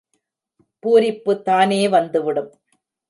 பூரிப்புதானே 0.83 1.89
வந்து 1.89 2.23
விடும். 2.23 2.51